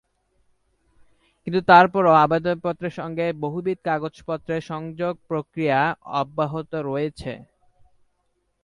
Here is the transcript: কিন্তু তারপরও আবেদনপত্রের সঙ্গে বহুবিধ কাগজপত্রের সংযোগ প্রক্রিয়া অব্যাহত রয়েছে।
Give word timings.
কিন্তু 1.47 1.61
তারপরও 1.67 2.13
আবেদনপত্রের 2.23 2.93
সঙ্গে 2.99 3.25
বহুবিধ 3.43 3.77
কাগজপত্রের 3.85 4.61
সংযোগ 4.71 5.13
প্রক্রিয়া 5.29 5.79
অব্যাহত 6.21 6.71
রয়েছে। 6.89 7.33